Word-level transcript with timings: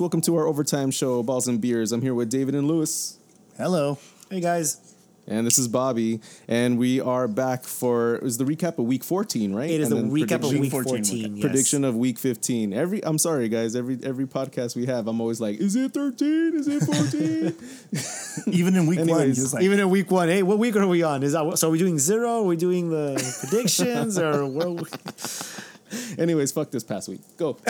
folks. 0.00 0.14
Welcome 0.14 0.20
to 0.22 0.36
our 0.36 0.46
overtime 0.46 0.90
show, 0.90 1.22
Balls 1.22 1.46
and 1.46 1.60
Beers. 1.60 1.92
I'm 1.92 2.00
here 2.00 2.14
with 2.14 2.30
David 2.30 2.54
and 2.54 2.66
Lewis, 2.66 3.18
Hello. 3.58 3.98
Hey 4.30 4.40
guys, 4.40 4.94
and 5.26 5.46
this 5.46 5.58
is 5.58 5.68
Bobby, 5.68 6.20
and 6.48 6.78
we 6.78 7.00
are 7.02 7.28
back 7.28 7.64
for 7.64 8.14
it 8.14 8.22
was 8.22 8.38
the 8.38 8.44
recap 8.44 8.78
of 8.78 8.86
Week 8.86 9.04
14, 9.04 9.54
right? 9.54 9.68
it 9.68 9.80
is 9.82 9.92
And 9.92 10.10
the 10.10 10.24
recap 10.24 10.42
of 10.42 10.58
week 10.58 10.70
14 10.70 11.04
14. 11.04 11.36
yes. 11.36 11.44
prediction 11.44 11.84
of 11.84 11.96
Week 11.96 12.18
15. 12.18 12.72
Every 12.72 13.04
I'm 13.04 13.18
sorry, 13.18 13.50
guys. 13.50 13.76
Every 13.76 13.98
every 14.02 14.26
podcast 14.26 14.74
we 14.74 14.86
have, 14.86 15.06
I'm 15.06 15.20
always 15.20 15.38
like, 15.40 15.58
is 15.58 15.76
it 15.76 15.92
13? 15.92 16.54
Is 16.54 16.66
it 16.66 16.82
14? 18.46 18.52
Even 18.54 18.76
in 18.76 18.86
week 18.86 19.00
one, 19.00 19.08
Anyways, 19.10 19.36
he 19.36 19.42
was 19.42 19.52
like, 19.54 19.62
Even 19.64 19.80
in 19.80 19.90
week 19.90 20.10
one, 20.10 20.28
hey, 20.28 20.42
what 20.42 20.58
week 20.58 20.76
are 20.76 20.86
we 20.86 21.02
on? 21.02 21.22
Is 21.22 21.32
that 21.32 21.58
so? 21.58 21.68
Are 21.68 21.70
we 21.70 21.78
doing 21.78 21.98
zero? 21.98 22.38
Are 22.40 22.44
we 22.44 22.56
doing 22.56 22.88
the 22.88 23.14
predictions 23.40 24.18
or 24.26 24.46
where? 24.46 24.82
We- 25.90 26.18
Anyways, 26.22 26.52
fuck 26.52 26.70
this 26.70 26.84
past 26.84 27.08
week. 27.08 27.20
Go. 27.36 27.56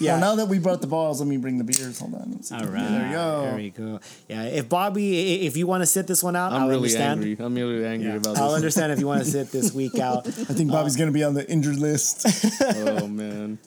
Yeah. 0.00 0.12
well, 0.12 0.20
now 0.20 0.34
that 0.36 0.46
we 0.48 0.58
brought 0.58 0.80
the 0.80 0.86
balls, 0.86 1.20
let 1.20 1.28
me 1.28 1.36
bring 1.36 1.58
the 1.58 1.64
beers. 1.64 1.98
Hold 2.00 2.14
on. 2.14 2.32
Let's. 2.32 2.50
All 2.52 2.64
right, 2.64 2.88
There 2.88 3.06
you 3.06 3.12
go. 3.12 3.42
There 3.42 3.60
you 3.60 3.70
go. 3.70 4.00
Yeah, 4.28 4.42
if 4.44 4.68
Bobby, 4.68 5.46
if 5.46 5.56
you 5.56 5.66
want 5.66 5.82
to 5.82 5.86
sit 5.86 6.06
this 6.06 6.22
one 6.22 6.34
out, 6.36 6.52
I'm 6.52 6.62
I'll 6.62 6.68
really 6.68 6.78
understand. 6.94 7.24
angry. 7.24 7.44
I'm 7.44 7.54
really 7.54 7.84
angry 7.86 8.08
Yeah. 8.08 8.16
about 8.16 8.30
this. 8.34 8.38
I'll 8.40 8.54
understand 8.54 8.92
if 8.92 8.98
you 9.00 9.06
want 9.06 9.24
to 9.24 9.30
sit 9.30 9.50
this 9.52 9.72
week 9.80 9.98
out. 9.98 10.26
I 10.26 10.30
think 10.30 10.70
Bobby's 10.70 10.96
going 10.96 11.08
to 11.08 11.12
be 11.12 11.22
on 11.24 11.34
the 11.34 11.48
injured 11.50 11.76
list. 11.78 12.26
oh 12.62 13.06
man. 13.06 13.58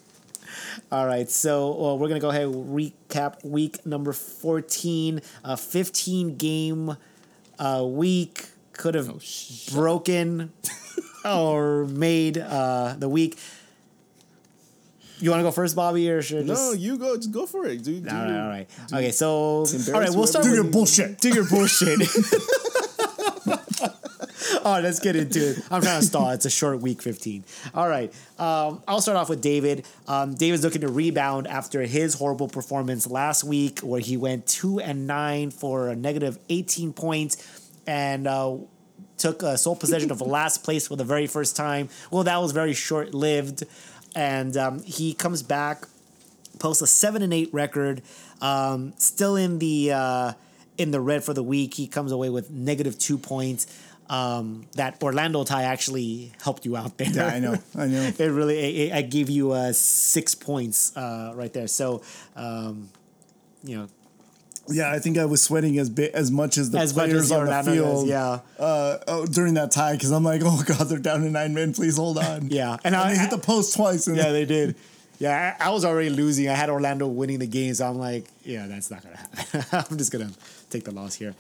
All 0.92 1.06
right, 1.08 1.30
so 1.30 1.76
well, 1.76 1.98
we're 1.98 2.08
gonna 2.10 2.20
go 2.20 2.30
ahead 2.30 2.44
and 2.44 2.56
recap 2.78 3.44
week 3.44 3.86
number 3.86 4.14
fourteen. 4.14 5.22
A 5.44 5.58
fifteen 5.58 6.36
game 6.38 6.96
uh, 7.58 7.84
week 7.88 8.46
could 8.74 8.94
have 8.94 9.10
Oh, 9.10 9.20
broken 9.74 10.52
or 11.26 11.86
made 11.86 12.38
uh, 12.38 12.96
the 12.98 13.10
week. 13.10 13.38
You 15.20 15.30
want 15.30 15.40
to 15.40 15.44
go 15.44 15.52
first, 15.52 15.76
Bobby, 15.76 16.10
or 16.10 16.22
should 16.22 16.44
I 16.50 16.54
No, 16.54 16.74
you 16.74 16.98
go. 16.98 17.16
Just 17.16 17.32
go 17.32 17.46
for 17.46 17.66
it, 17.66 17.84
dude. 17.84 18.08
All 18.08 18.16
right, 18.16 18.40
all 18.42 18.48
right. 18.50 18.68
Okay, 18.94 19.12
so 19.12 19.30
all 19.30 19.66
right. 19.94 20.10
We'll 20.10 20.28
start 20.28 20.44
Do 20.44 20.52
with 20.52 20.60
your 20.60 20.70
bullshit. 20.72 21.20
do 21.22 21.30
your 21.30 21.48
bullshit. 21.48 22.00
All 24.64 24.74
right, 24.74 24.84
let's 24.84 25.00
get 25.00 25.16
into 25.16 25.52
it. 25.52 25.58
I'm 25.70 25.82
trying 25.82 26.00
to 26.02 26.06
stall. 26.06 26.32
It's 26.32 26.46
a 26.46 26.50
short 26.50 26.82
week 26.82 27.00
15. 27.00 27.46
All 27.76 27.88
right. 27.88 28.12
Um, 28.40 28.82
I'll 28.88 29.00
start 29.00 29.16
off 29.16 29.30
with 29.30 29.40
David. 29.42 29.86
Um, 30.08 30.34
David's 30.34 30.64
looking 30.64 30.82
to 30.82 30.88
rebound 30.88 31.46
after 31.48 31.82
his 31.84 32.16
horrible 32.16 32.48
performance 32.48 33.06
last 33.06 33.44
week, 33.44 33.82
where 33.82 34.00
he 34.02 34.18
went 34.18 34.48
two 34.48 34.80
and 34.80 35.06
nine 35.06 35.52
for 35.52 35.90
a 35.90 35.96
negative 35.96 36.40
18 36.50 36.94
points 36.94 37.70
and 37.86 38.28
uh, 38.28 38.56
took 39.18 39.44
uh, 39.44 39.58
sole 39.58 39.76
possession 39.76 40.12
of 40.12 40.22
last 40.22 40.64
place 40.64 40.88
for 40.88 40.96
the 40.96 41.04
very 41.04 41.28
first 41.28 41.56
time. 41.56 41.90
Well, 42.12 42.24
that 42.24 42.38
was 42.42 42.52
very 42.52 42.74
short 42.74 43.14
lived. 43.14 43.64
And 44.16 44.56
um, 44.56 44.84
he 44.84 45.14
comes 45.14 45.44
back 45.44 45.86
posts 46.60 46.82
a 46.82 46.88
seven 46.88 47.22
and 47.22 47.34
eight 47.34 47.54
record. 47.54 48.02
Um, 48.42 48.94
still 48.98 49.36
in 49.36 49.60
the 49.60 49.92
uh, 49.92 50.34
in 50.78 50.92
the 50.92 51.00
red 51.00 51.24
for 51.24 51.34
the 51.34 51.44
week. 51.44 51.74
He 51.74 51.88
comes 51.88 52.12
away 52.12 52.30
with 52.30 52.50
negative 52.52 52.98
two 52.98 53.18
points. 53.18 53.68
Um, 54.08 54.68
that 54.76 55.02
Orlando 55.02 55.44
tie 55.44 55.64
actually 55.64 56.32
helped 56.44 56.64
you 56.66 56.78
out 56.78 56.96
there. 56.98 57.10
Yeah, 57.10 57.26
I 57.26 57.40
know. 57.40 57.56
I 57.76 57.88
know. 57.88 58.02
it 58.20 58.20
really, 58.20 58.94
I 58.94 59.02
gave 59.02 59.32
you 59.32 59.52
uh, 59.52 59.74
six 59.74 60.36
points 60.36 60.96
uh, 60.96 61.34
right 61.36 61.52
there. 61.52 61.68
So, 61.68 62.04
um, 62.36 62.90
you 63.64 63.78
know, 63.78 63.88
Yeah, 64.68 64.92
I 64.92 65.00
think 65.00 65.18
I 65.18 65.26
was 65.26 65.42
sweating 65.42 65.78
as 65.78 65.90
bit 65.90 66.14
as 66.14 66.32
much 66.32 66.58
as 66.58 66.72
the 66.72 66.80
as 66.80 66.96
much 66.96 67.10
players 67.10 67.24
as 67.24 67.32
on 67.32 67.46
the 67.46 67.72
field. 67.72 68.08
does, 68.08 68.10
yeah, 68.10 68.40
Uh, 68.58 68.98
oh, 69.08 69.26
during 69.26 69.54
that 69.56 69.72
tie, 69.72 69.94
because 69.94 70.12
I'm 70.12 70.24
like, 70.24 70.42
oh 70.44 70.64
god, 70.66 70.90
they're 70.90 70.98
down 70.98 71.22
to 71.22 71.30
nine 71.30 71.54
men. 71.54 71.74
Please 71.74 71.98
hold 71.98 72.18
on. 72.18 72.48
yeah, 72.50 72.74
And, 72.84 72.94
and, 72.94 72.96
I, 72.96 73.14
they 73.14 73.20
hit 73.20 73.30
the 73.30 73.38
post 73.38 73.76
twice. 73.76 74.08
And 74.08 74.18
yeah, 74.18 74.32
they 74.32 74.46
did. 74.46 74.76
Yeah, 75.20 75.56
I, 75.60 75.68
I 75.68 75.70
was 75.70 75.86
already 75.86 76.10
losing. 76.10 76.50
I 76.50 76.56
had 76.56 76.70
Orlando 76.70 77.08
winning 77.08 77.40
the 77.40 77.48
game, 77.48 77.74
so 77.74 77.88
I'm 77.88 77.98
like, 77.98 78.26
yeah, 78.44 78.68
that's 78.68 78.92
not 78.92 79.04
gonna 79.04 79.18
happen. 79.18 79.64
I'm 79.92 79.98
just 79.98 80.12
gonna 80.12 80.32
take 80.70 80.84
the 80.84 80.92
loss 80.92 81.16
here. 81.16 81.36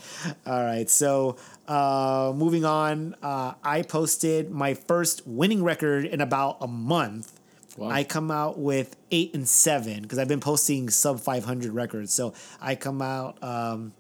All 0.46 0.64
right, 0.64 0.90
so 0.90 1.38
uh, 1.68 2.32
moving 2.36 2.64
on, 2.64 3.16
uh, 3.22 3.54
I 3.64 3.82
posted 3.82 4.52
my 4.52 4.76
first 4.76 5.26
winning 5.28 5.64
record 5.64 6.06
in 6.06 6.22
about 6.22 6.58
a 6.62 6.68
month. 6.68 7.32
Wow. 7.78 7.90
I 7.90 8.04
come 8.04 8.32
out 8.32 8.58
with 8.58 8.96
eight 9.12 9.34
and 9.34 9.48
seven 9.48 10.02
because 10.02 10.18
I've 10.18 10.28
been 10.28 10.40
posting 10.40 10.90
sub 10.90 11.20
500 11.20 11.72
records. 11.74 12.14
So 12.14 12.34
I 12.62 12.76
come 12.76 13.02
out 13.02 13.42
um, 13.44 13.94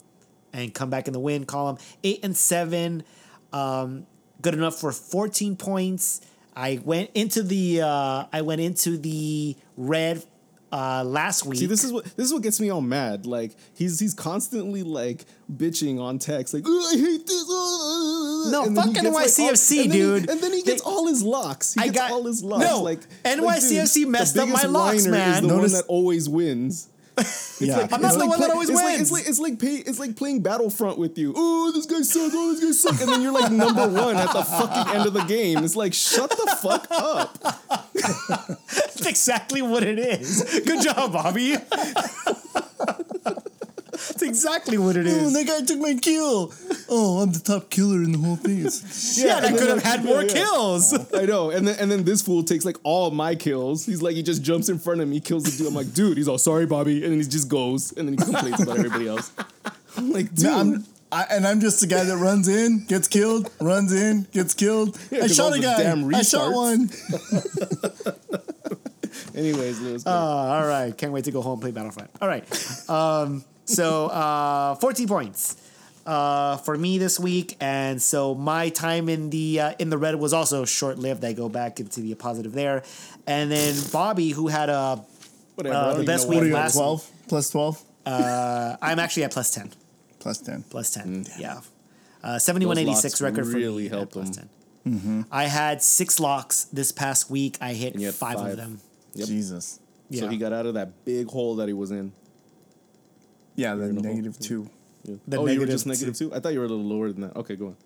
and 0.53 0.73
come 0.73 0.89
back 0.89 1.07
in 1.07 1.13
the 1.13 1.19
win 1.19 1.45
column. 1.45 1.77
Eight 2.03 2.21
and 2.23 2.35
seven, 2.35 3.03
um, 3.51 4.05
good 4.41 4.53
enough 4.53 4.75
for 4.75 4.91
14 4.91 5.57
points. 5.57 6.21
I 6.55 6.79
went 6.85 7.11
into 7.13 7.43
the 7.43 7.81
uh, 7.81 8.25
I 8.31 8.41
went 8.41 8.61
into 8.61 8.97
the 8.97 9.57
red 9.75 10.23
uh, 10.71 11.03
last 11.05 11.45
week. 11.45 11.59
See, 11.59 11.65
this 11.67 11.83
is 11.83 11.91
what 11.93 12.03
this 12.17 12.25
is 12.27 12.33
what 12.33 12.43
gets 12.43 12.59
me 12.59 12.69
all 12.69 12.81
mad. 12.81 13.25
Like 13.25 13.55
he's 13.75 13.99
he's 13.99 14.13
constantly 14.13 14.83
like 14.83 15.25
bitching 15.53 15.99
on 16.01 16.19
text, 16.19 16.53
like 16.53 16.63
"Ugh, 16.65 16.71
I 16.71 16.97
hate 16.97 17.25
this. 17.27 17.43
uh," 17.43 18.49
No, 18.51 18.63
and 18.65 18.75
then 18.77 18.93
fuck 18.93 19.03
like, 19.03 19.27
NYCFC, 19.27 19.39
all- 19.41 19.49
and 19.49 19.57
then 19.59 19.91
he- 19.91 19.97
dude. 19.97 20.29
and 20.29 20.41
then 20.41 20.53
he 20.53 20.61
gets 20.63 20.81
They- 20.83 20.89
all 20.89 21.07
his 21.07 21.23
locks. 21.23 21.73
He 21.73 21.81
I 21.81 21.85
gets 21.85 21.97
got- 21.97 22.11
all 22.11 22.23
his 22.25 22.43
locks. 22.43 22.63
No, 22.65 22.81
like 22.81 22.99
NYCFC 23.23 23.93
dude, 24.01 24.09
messed 24.09 24.37
up 24.37 24.49
my 24.49 24.63
locks, 24.65 25.05
man. 25.07 25.35
Is 25.35 25.41
the 25.41 25.47
Notice- 25.47 25.73
one 25.73 25.81
that 25.81 25.85
always 25.87 26.27
wins. 26.29 26.87
yeah. 27.61 27.87
I'm 27.91 28.01
not 28.01 28.13
It's 28.13 28.17
the 28.17 28.27
one 28.27 28.39
that 28.41 28.49
always 28.51 28.69
it's 28.69 28.75
Like, 28.77 28.85
wins. 28.85 29.01
it's 29.01 29.11
like 29.11 29.27
it's 29.27 29.39
like 29.39 29.59
pay, 29.59 29.75
it's 29.75 29.99
like 29.99 30.15
playing 30.17 30.41
Battlefront 30.41 30.97
with 30.97 31.17
you. 31.17 31.33
Oh, 31.35 31.71
this 31.71 31.85
guy 31.85 32.01
sucks. 32.01 32.33
Oh, 32.35 32.53
this 32.53 32.63
guy 32.63 32.71
sucks. 32.71 33.01
And 33.01 33.11
then 33.11 33.21
you're 33.21 33.31
like 33.31 33.51
number 33.51 33.87
one 33.87 34.17
at 34.17 34.33
the 34.33 34.43
fucking 34.43 34.93
end 34.95 35.05
of 35.07 35.13
the 35.13 35.23
game. 35.23 35.63
It's 35.63 35.75
like 35.75 35.93
shut 35.93 36.29
the 36.29 36.57
fuck 36.61 36.87
up. 36.91 37.37
That's 37.93 39.05
exactly 39.05 39.61
what 39.61 39.83
it 39.83 39.97
is. 39.99 40.61
Good 40.65 40.81
job, 40.83 41.13
Bobby. 41.13 41.55
That's 43.91 44.21
exactly 44.21 44.77
what 44.77 44.97
it 44.97 45.07
is. 45.07 45.13
Oh, 45.23 45.27
is. 45.27 45.33
that 45.33 45.47
guy 45.47 45.65
took 45.65 45.79
my 45.79 45.95
kill. 45.95 46.53
Oh, 46.87 47.19
I'm 47.21 47.31
the 47.31 47.39
top 47.39 47.69
killer 47.69 48.03
in 48.03 48.11
the 48.11 48.17
whole 48.19 48.35
thing. 48.35 48.59
It's- 48.59 49.17
yeah, 49.23 49.37
I 49.37 49.51
could 49.51 49.69
have 49.69 49.83
had 49.83 50.05
more 50.05 50.23
yeah. 50.23 50.33
kills. 50.33 50.93
I 51.13 51.25
know. 51.25 51.49
And 51.49 51.67
then 51.67 51.77
and 51.79 51.89
then 51.91 52.03
this 52.03 52.21
fool 52.21 52.43
takes 52.43 52.65
like 52.65 52.77
all 52.83 53.11
my 53.11 53.35
kills. 53.35 53.85
He's 53.85 54.01
like 54.01 54.15
he 54.15 54.23
just 54.23 54.43
jumps 54.43 54.69
in 54.69 54.77
front 54.79 55.01
of 55.01 55.07
me, 55.07 55.19
kills 55.19 55.43
the 55.43 55.51
dude. 55.57 55.67
I'm 55.67 55.73
like, 55.73 55.93
dude, 55.93 56.17
he's 56.17 56.27
all 56.27 56.37
sorry, 56.37 56.65
Bobby, 56.65 57.03
and 57.03 57.11
then 57.11 57.19
he 57.19 57.27
just 57.27 57.47
goes 57.49 57.91
and 57.93 58.07
then 58.07 58.17
he 58.17 58.23
complains 58.23 58.61
about 58.61 58.77
everybody 58.77 59.07
else. 59.07 59.31
I'm 59.97 60.11
like, 60.11 60.33
dude. 60.35 60.45
No, 60.45 60.59
I'm, 60.59 60.85
I, 61.11 61.25
and 61.31 61.47
I'm 61.47 61.61
just 61.61 61.79
the 61.79 61.87
guy 61.87 62.03
that 62.03 62.17
runs 62.17 62.47
in, 62.47 62.83
gets 62.85 63.07
killed, 63.07 63.49
runs 63.61 63.93
in, 63.93 64.27
gets 64.33 64.53
killed. 64.53 64.97
Yeah, 65.11 65.19
I 65.19 65.21
'cause 65.21 65.39
all 65.39 65.51
shot 65.51 65.59
a 65.59 65.61
guy. 65.61 65.83
damn 65.83 66.13
I 66.13 66.21
shot 66.23 66.51
one. 66.53 66.89
Anyways, 69.33 69.79
Lewis, 69.81 70.03
go. 70.03 70.11
Uh, 70.11 70.13
all 70.13 70.67
right, 70.67 70.97
can't 70.97 71.11
wait 71.13 71.25
to 71.25 71.31
go 71.31 71.41
home 71.41 71.53
and 71.53 71.61
play 71.61 71.71
Battlefront. 71.71 72.09
All 72.21 72.27
right, 72.27 72.43
um, 72.89 73.43
so 73.65 74.07
uh, 74.07 74.75
14 74.75 75.07
points 75.07 75.55
uh, 76.05 76.57
for 76.57 76.77
me 76.77 76.97
this 76.97 77.19
week, 77.19 77.57
and 77.59 78.01
so 78.01 78.35
my 78.35 78.69
time 78.69 79.09
in 79.09 79.29
the 79.29 79.59
uh, 79.59 79.73
in 79.79 79.89
the 79.89 79.97
red 79.97 80.15
was 80.15 80.33
also 80.33 80.65
short 80.65 80.97
lived. 80.99 81.23
I 81.25 81.33
go 81.33 81.49
back 81.49 81.79
into 81.79 82.01
the 82.01 82.13
positive 82.15 82.53
there, 82.53 82.83
and 83.27 83.51
then 83.51 83.75
Bobby, 83.91 84.29
who 84.29 84.47
had 84.47 84.69
a 84.69 85.03
whatever. 85.55 85.75
uh, 85.75 85.93
the 85.95 86.03
best 86.03 86.27
week 86.27 86.37
What 86.37 86.43
why. 86.43 86.45
are 86.45 86.49
you 86.49 86.55
at? 86.55 86.59
last- 86.63 86.73
Twelve 86.75 87.11
plus 87.27 87.49
twelve 87.49 87.81
uh, 88.05 88.75
I'm 88.81 88.99
actually 88.99 89.23
at 89.23 89.31
plus 89.31 89.49
10. 89.51 89.71
plus 90.19 90.37
ten. 90.39 90.63
Plus 90.69 90.91
10, 90.93 91.23
Mm. 91.25 91.39
yeah. 91.39 91.61
Uh, 92.23 92.37
7186 92.37 93.03
locks 93.13 93.21
record 93.21 93.45
for 93.45 93.57
me. 93.57 93.63
really 93.63 93.83
me 93.83 93.89
helped 93.89 94.15
at 94.15 94.23
plus 94.23 94.37
him. 94.37 94.49
10. 94.85 95.25
I 95.31 95.45
had 95.45 95.81
six 95.81 96.19
locks 96.19 96.65
this 96.65 96.91
past 96.91 97.31
week. 97.31 97.57
I 97.61 97.73
hit 97.73 97.93
And 97.93 98.01
you 98.03 98.11
five, 98.11 98.37
of 98.39 98.57
them. 98.57 98.79
Yep. 99.15 99.27
Jesus. 99.27 99.79
Yeah. 100.11 100.21
So 100.21 100.27
he 100.27 100.37
got 100.37 100.53
out 100.53 100.67
of 100.67 100.75
that 100.75 101.03
big 101.03 101.27
hole 101.27 101.55
that 101.55 101.67
he 101.67 101.73
was 101.73 101.89
in. 101.89 102.11
Yeah, 103.55 103.73
the 103.73 103.85
in 103.85 103.95
the 103.95 104.01
negative 104.03 104.37
two. 104.37 104.69
Yeah. 105.05 105.15
The 105.27 105.37
oh, 105.37 105.45
you 105.47 105.59
were 105.59 105.65
just 105.65 105.85
negative 105.85 106.15
two. 106.17 106.33
I 106.33 106.39
thought 106.39 106.53
you 106.53 106.59
were 106.59 106.65
a 106.65 106.69
little 106.69 106.83
lower 106.85 107.11
than 107.11 107.21
that. 107.21 107.35
Okay, 107.35 107.55
go 107.55 107.67
on. 107.67 107.77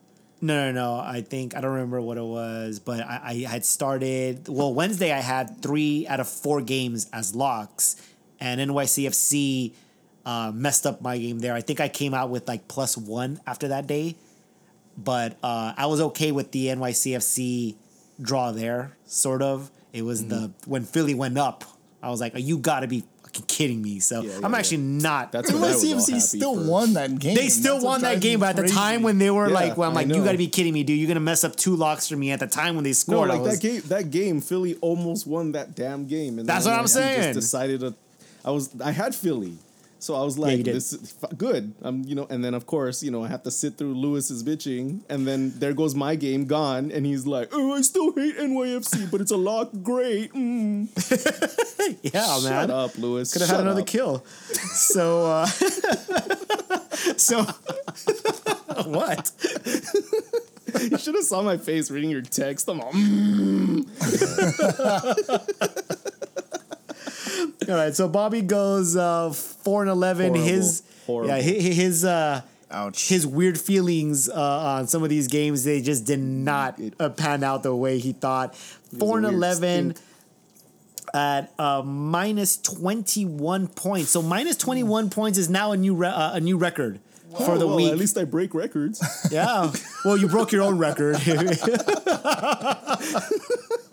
No, 0.41 0.71
no, 0.71 0.71
no. 0.71 0.99
I 0.99 1.19
think 1.21 1.55
I 1.55 1.59
don't 1.61 1.71
remember 1.73 1.99
what 1.99 2.17
it 2.17 2.23
was, 2.23 2.79
but 2.79 3.01
I, 3.01 3.19
I 3.23 3.33
had 3.49 3.65
started. 3.65 4.47
Well, 4.47 4.73
Wednesday 4.73 5.11
I 5.11 5.19
had 5.19 5.61
three 5.61 6.07
out 6.07 6.21
of 6.21 6.29
four 6.29 6.61
games 6.61 7.09
as 7.11 7.35
locks, 7.35 7.97
and 8.39 8.61
NYCFC 8.61 9.73
uh, 10.25 10.51
messed 10.55 10.85
up 10.85 11.01
my 11.01 11.17
game 11.17 11.39
there. 11.39 11.53
I 11.53 11.61
think 11.61 11.81
I 11.81 11.89
came 11.89 12.13
out 12.13 12.29
with 12.29 12.47
like 12.47 12.69
plus 12.69 12.95
one 12.97 13.41
after 13.45 13.67
that 13.69 13.85
day, 13.87 14.15
but 14.97 15.37
uh, 15.43 15.73
I 15.75 15.87
was 15.87 15.99
okay 16.01 16.31
with 16.31 16.51
the 16.51 16.67
NYCFC 16.67 17.75
draw 18.21 18.51
there. 18.51 18.95
Sort 19.05 19.41
of. 19.41 19.69
It 19.91 20.03
was 20.03 20.27
the 20.27 20.35
Mm-hmm. 20.35 20.71
when 20.71 20.83
Philly 20.85 21.15
went 21.15 21.37
up. 21.37 21.65
I 22.01 22.09
was 22.11 22.21
like, 22.21 22.31
you 22.35 22.59
got 22.59 22.79
to 22.81 22.87
be 22.87 23.03
fucking 23.29 23.45
kidding 23.47 23.81
me. 23.81 23.99
So 23.99 24.21
Yeah, 24.21 24.31
yeah, 24.31 24.39
I'm 24.43 24.51
yeah. 24.51 24.57
actually 24.59 24.77
not. 24.77 25.31
That's 25.31 25.51
when 25.51 25.63
I 25.63 25.67
was 25.75 25.83
all 26.11 26.19
still 26.19 26.55
for- 26.55 26.69
won 26.69 26.93
that 26.93 27.17
game. 27.19 27.35
They 27.35 27.49
still 27.49 27.75
That's 27.75 27.85
won 27.85 28.01
that 28.01 28.21
game, 28.21 28.39
but 28.39 28.49
at 28.49 28.55
the 28.65 28.67
time 28.67 29.03
when 29.03 29.17
they 29.17 29.29
were 29.29 29.47
Yeah, 29.47 29.53
like, 29.53 29.77
well, 29.77 29.89
I'm 29.89 29.97
I 29.97 30.01
like, 30.03 30.15
you 30.15 30.23
got 30.23 30.31
to 30.33 30.37
be 30.37 30.47
kidding 30.47 30.73
me, 30.73 30.83
dude. 30.83 30.97
You're 30.99 31.07
gonna 31.07 31.19
mess 31.19 31.43
up 31.43 31.55
two 31.55 31.75
locks 31.75 32.07
for 32.07 32.15
me 32.15 32.31
at 32.31 32.39
the 32.39 32.47
time 32.47 32.75
when 32.75 32.83
they 32.83 32.93
scored. 32.93 33.29
I 33.29 33.33
like 33.35 33.41
was- 33.43 33.59
that 33.59 33.67
game. 33.67 33.81
That 33.87 34.11
game, 34.11 34.41
Philly 34.41 34.75
almost 34.81 35.27
won 35.27 35.51
that 35.53 35.75
damn 35.75 36.07
game. 36.07 36.39
And 36.39 36.47
That's 36.47 36.65
then 36.65 36.73
what 36.73 36.79
I'm 36.79 36.85
NYC 36.85 36.89
saying. 36.89 37.33
Just 37.33 37.39
decided 37.47 37.79
to. 37.81 37.93
I 38.45 38.51
was. 38.51 38.69
I 38.81 38.91
had 38.91 39.13
Philly. 39.15 39.53
So 39.99 40.15
I 40.15 40.23
was 40.23 40.39
like, 40.39 40.63
did. 40.63 40.75
"This 40.75 40.93
is 40.93 41.13
f- 41.21 41.37
good." 41.37 41.73
Um, 41.81 42.03
you 42.05 42.15
know, 42.15 42.25
and 42.29 42.43
then 42.43 42.53
of 42.53 42.65
course, 42.65 43.03
you 43.03 43.11
know, 43.11 43.23
I 43.23 43.27
have 43.27 43.43
to 43.43 43.51
sit 43.51 43.77
through 43.77 43.95
Lewis's 43.95 44.43
bitching, 44.43 45.01
and 45.09 45.27
then 45.27 45.51
there 45.59 45.73
goes 45.73 45.93
my 45.93 46.15
game 46.15 46.45
gone, 46.45 46.91
and 46.91 47.05
he's 47.05 47.27
like, 47.27 47.49
"Oh, 47.51 47.73
I 47.73 47.81
still 47.81 48.13
hate 48.13 48.37
NYFC, 48.37 49.11
but 49.11 49.19
it's 49.21 49.31
a 49.31 49.37
lot 49.37 49.83
great." 49.83 50.33
Mm. 50.33 50.87
Yeah, 52.03 52.21
man. 52.43 52.67
Shut 52.67 52.69
up, 52.69 52.97
Lewis. 52.97 53.33
Could 53.33 53.41
have 53.41 53.49
had 53.51 53.59
another 53.61 53.81
up. 53.81 53.87
kill. 53.87 54.23
So, 54.73 55.25
uh, 55.25 55.45
so 57.17 57.41
what? 58.85 59.31
You 60.79 60.97
should 60.97 61.15
have 61.15 61.23
saw 61.23 61.41
my 61.41 61.57
face 61.57 61.89
reading 61.89 62.09
your 62.11 62.21
text. 62.21 62.69
I'm 62.69 62.79
all, 62.81 62.91
mm. 62.91 63.85
All 67.69 67.75
right, 67.75 67.95
so 67.95 68.07
Bobby 68.07 68.41
goes 68.41 68.95
uh, 68.95 69.31
four 69.31 69.81
and 69.83 69.91
eleven. 69.91 70.29
Horrible. 70.33 70.47
His 70.47 70.83
Horrible. 71.05 71.27
yeah, 71.29 71.35
hi- 71.41 71.41
hi- 71.61 71.73
his 71.73 72.03
uh, 72.03 72.41
Ouch. 72.71 73.07
his 73.09 73.27
weird 73.27 73.59
feelings 73.59 74.27
uh, 74.29 74.33
on 74.35 74.87
some 74.87 75.03
of 75.03 75.09
these 75.09 75.27
games 75.27 75.63
they 75.63 75.81
just 75.81 76.05
did 76.05 76.19
not 76.19 76.79
uh, 76.99 77.09
pan 77.09 77.43
out 77.43 77.61
the 77.63 77.75
way 77.75 77.99
he 77.99 78.13
thought. 78.13 78.55
Four 78.55 79.17
and 79.17 79.25
eleven. 79.27 79.95
stink. 79.95 80.05
At 81.11 81.51
uh, 81.57 81.81
minus 81.83 82.57
twenty 82.57 83.25
one 83.25 83.67
points, 83.67 84.11
so 84.11 84.21
minus 84.21 84.55
twenty 84.57 84.83
one 84.83 85.09
points 85.09 85.39
is 85.39 85.49
now 85.49 85.71
a 85.71 85.77
new 85.77 85.95
re- 85.95 86.07
uh, 86.07 86.35
a 86.35 86.39
new 86.39 86.55
record 86.55 86.99
for 87.35 87.57
the 87.57 87.65
well, 87.65 87.77
week. 87.77 87.91
At 87.91 87.97
least 87.97 88.15
I 88.15 88.25
break 88.25 88.53
records. 88.53 89.01
Yeah, 89.31 89.71
well, 90.05 90.17
you 90.17 90.27
broke 90.27 90.51
your 90.51 90.61
own 90.61 90.77
record. 90.77 91.15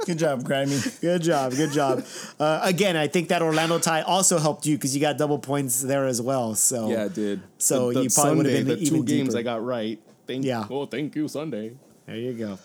Good 0.06 0.18
job, 0.18 0.44
Grimy. 0.44 0.78
Good 1.00 1.22
job, 1.22 1.52
good 1.52 1.72
job. 1.72 2.04
Uh, 2.38 2.60
again, 2.62 2.96
I 2.96 3.08
think 3.08 3.28
that 3.28 3.42
Orlando 3.42 3.78
tie 3.80 4.02
also 4.02 4.38
helped 4.38 4.64
you 4.66 4.76
because 4.76 4.94
you 4.94 5.00
got 5.00 5.18
double 5.18 5.38
points 5.38 5.82
there 5.82 6.06
as 6.06 6.22
well. 6.22 6.54
So 6.54 6.88
yeah, 6.90 7.04
I 7.04 7.08
did. 7.08 7.42
So 7.58 7.88
The- 7.88 7.94
the 7.94 8.02
you 8.04 8.10
probably 8.10 8.36
would've 8.36 8.52
Sunday, 8.52 8.64
been 8.64 8.78
the 8.78 8.84
even 8.84 8.98
two 8.98 9.04
games 9.04 9.28
deeper. 9.30 9.38
I 9.40 9.42
got 9.42 9.64
right. 9.64 9.98
Thank 10.26 10.44
Yeah. 10.44 10.64
Oh, 10.70 10.86
thank 10.86 11.14
you, 11.16 11.26
Sunday. 11.28 11.72
there 12.06 12.16
you 12.16 12.32
go. 12.34 12.58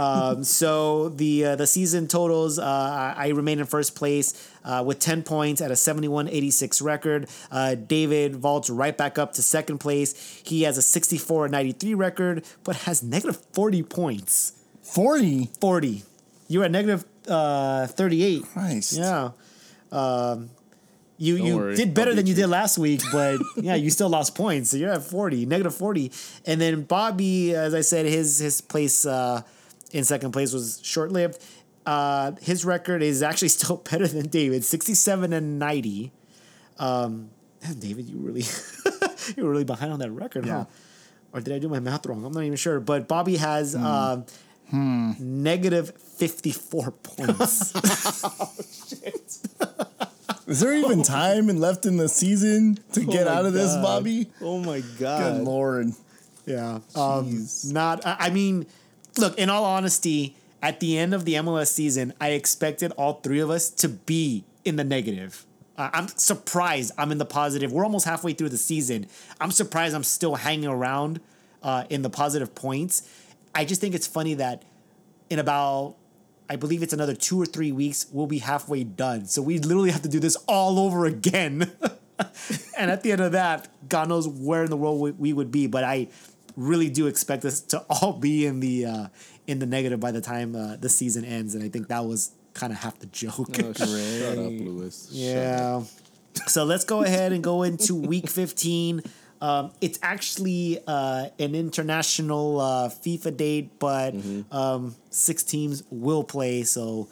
um, 0.00 0.44
so 0.44 1.08
the 1.08 1.44
uh, 1.44 1.56
the 1.56 1.66
season 1.66 2.06
totals, 2.06 2.56
uh, 2.60 2.62
I, 2.64 3.14
I 3.16 3.28
remain 3.30 3.58
in 3.58 3.66
first 3.66 3.96
place 3.96 4.48
uh, 4.64 4.84
with 4.86 5.00
ten 5.00 5.24
points 5.24 5.60
at 5.60 5.72
a 5.72 5.74
71-86 5.74 6.82
record. 6.84 7.28
Uh, 7.50 7.74
David 7.74 8.36
vaults 8.36 8.70
right 8.70 8.96
back 8.96 9.18
up 9.18 9.32
to 9.34 9.42
second 9.42 9.78
place. 9.78 10.14
He 10.44 10.62
has 10.62 10.78
a 10.78 10.82
64-93 10.82 11.96
record, 11.96 12.44
but 12.62 12.76
has 12.86 13.02
negative 13.02 13.42
forty 13.52 13.82
points. 13.82 14.52
40? 14.82 15.50
40. 15.60 16.04
Forty. 16.46 16.54
You're 16.54 16.64
at 16.64 16.70
negative 16.70 17.04
uh, 17.28 17.86
thirty-eight. 17.88 18.44
Christ. 18.44 18.92
Yeah. 18.94 19.30
Um, 19.92 20.50
you 21.18 21.38
Don't 21.38 21.46
you 21.46 21.56
worry, 21.56 21.76
did 21.76 21.94
better 21.94 22.14
than 22.14 22.26
you 22.26 22.34
you. 22.34 22.42
did 22.42 22.48
last 22.48 22.76
week, 22.76 23.00
but 23.10 23.38
yeah, 23.56 23.74
you 23.74 23.88
still 23.90 24.08
lost 24.10 24.34
points. 24.34 24.70
So 24.70 24.76
you're 24.76 24.90
at 24.90 25.02
40, 25.02 25.46
negative 25.46 25.74
40. 25.74 26.12
And 26.44 26.60
then 26.60 26.82
Bobby, 26.82 27.54
as 27.54 27.72
I 27.72 27.80
said, 27.80 28.04
his 28.04 28.38
his 28.38 28.60
place 28.60 29.06
uh, 29.06 29.40
in 29.92 30.04
second 30.04 30.32
place 30.32 30.52
was 30.52 30.78
short 30.82 31.12
lived. 31.12 31.42
Uh, 31.86 32.32
his 32.42 32.64
record 32.66 33.02
is 33.02 33.22
actually 33.22 33.48
still 33.60 33.76
better 33.76 34.06
than 34.06 34.28
David, 34.28 34.62
67 34.64 35.32
and 35.32 35.58
90. 35.58 36.12
Um, 36.78 37.30
man, 37.62 37.78
David, 37.78 38.10
you 38.10 38.18
really 38.18 38.44
you 39.36 39.44
were 39.44 39.50
really 39.50 39.64
behind 39.64 39.92
on 39.92 40.00
that 40.00 40.10
record, 40.10 40.46
huh? 40.46 40.66
Or 41.32 41.40
did 41.40 41.54
I 41.54 41.58
do 41.58 41.68
my 41.70 41.80
math 41.80 42.04
wrong? 42.04 42.24
I'm 42.24 42.32
not 42.32 42.42
even 42.44 42.56
sure. 42.56 42.78
But 42.80 43.08
Bobby 43.08 43.36
has 43.36 43.74
um, 44.72 45.16
negative 45.18 45.96
54 45.96 46.90
points. 46.90 47.74
Is 50.46 50.60
there 50.60 50.74
even 50.74 51.02
time 51.02 51.48
and 51.48 51.60
left 51.60 51.86
in 51.86 51.96
the 51.96 52.08
season 52.08 52.78
to 52.92 53.04
get 53.04 53.26
out 53.26 53.46
of 53.46 53.52
this, 53.52 53.74
Bobby? 53.76 54.28
Oh 54.40 54.58
my 54.58 54.80
god. 54.98 55.38
Good 55.38 55.44
lord. 55.44 55.88
Yeah. 56.46 56.78
Um, 56.94 57.46
not, 57.64 58.06
I 58.06 58.16
I 58.20 58.30
mean, 58.30 58.66
look, 59.18 59.36
in 59.38 59.50
all 59.50 59.64
honesty, 59.64 60.36
at 60.62 60.78
the 60.78 60.96
end 60.98 61.14
of 61.14 61.24
the 61.24 61.34
MLS 61.34 61.68
season, 61.68 62.12
I 62.20 62.30
expected 62.30 62.92
all 62.92 63.14
three 63.14 63.40
of 63.40 63.50
us 63.50 63.70
to 63.70 63.88
be 63.88 64.44
in 64.64 64.76
the 64.76 64.84
negative. 64.84 65.44
Uh, 65.76 65.90
I'm 65.92 66.08
surprised 66.08 66.92
I'm 66.96 67.10
in 67.10 67.18
the 67.18 67.26
positive. 67.26 67.72
We're 67.72 67.84
almost 67.84 68.06
halfway 68.06 68.32
through 68.32 68.50
the 68.50 68.56
season. 68.56 69.06
I'm 69.40 69.50
surprised 69.50 69.94
I'm 69.94 70.04
still 70.04 70.36
hanging 70.36 70.68
around 70.68 71.20
uh, 71.62 71.84
in 71.90 72.02
the 72.02 72.10
positive 72.10 72.54
points. 72.54 73.02
I 73.56 73.64
just 73.64 73.80
think 73.80 73.94
it's 73.94 74.06
funny 74.06 74.34
that 74.34 74.64
in 75.30 75.38
about, 75.38 75.96
I 76.48 76.56
believe 76.56 76.82
it's 76.82 76.92
another 76.92 77.14
two 77.14 77.40
or 77.40 77.46
three 77.46 77.72
weeks, 77.72 78.06
we'll 78.12 78.26
be 78.26 78.38
halfway 78.38 78.84
done. 78.84 79.24
So 79.24 79.40
we 79.40 79.58
literally 79.58 79.90
have 79.90 80.02
to 80.02 80.10
do 80.10 80.20
this 80.20 80.36
all 80.46 80.78
over 80.78 81.06
again. 81.06 81.72
and 82.78 82.90
at 82.90 83.02
the 83.02 83.12
end 83.12 83.22
of 83.22 83.32
that, 83.32 83.68
God 83.88 84.10
knows 84.10 84.28
where 84.28 84.62
in 84.64 84.70
the 84.70 84.76
world 84.76 85.00
we, 85.00 85.10
we 85.12 85.32
would 85.32 85.50
be. 85.50 85.66
But 85.66 85.84
I 85.84 86.08
really 86.54 86.90
do 86.90 87.06
expect 87.06 87.46
us 87.46 87.62
to 87.62 87.78
all 87.88 88.12
be 88.12 88.44
in 88.44 88.60
the 88.60 88.84
uh, 88.84 89.06
in 89.46 89.58
the 89.58 89.66
negative 89.66 90.00
by 90.00 90.12
the 90.12 90.20
time 90.20 90.54
uh, 90.54 90.76
the 90.76 90.90
season 90.90 91.24
ends. 91.24 91.54
And 91.54 91.64
I 91.64 91.70
think 91.70 91.88
that 91.88 92.04
was 92.04 92.32
kind 92.52 92.74
of 92.74 92.78
half 92.80 92.98
the 92.98 93.06
joke. 93.06 93.58
Oh, 93.62 93.72
shut 93.72 93.80
up, 93.80 93.88
Lewis. 93.88 95.08
Shut 95.08 95.36
up. 95.36 95.82
Yeah. 95.82 95.82
So 96.46 96.64
let's 96.64 96.84
go 96.84 97.02
ahead 97.02 97.32
and 97.32 97.42
go 97.42 97.62
into 97.62 97.94
week 97.94 98.28
15. 98.28 99.02
Um, 99.46 99.70
it's 99.80 99.98
actually 100.02 100.80
uh, 100.86 101.28
an 101.38 101.54
international 101.54 102.60
uh, 102.60 102.88
FIFA 102.88 103.36
date, 103.36 103.78
but 103.78 104.14
um, 104.50 104.96
six 105.10 105.42
teams 105.44 105.84
will 105.90 106.24
play. 106.24 106.64
So 106.64 107.08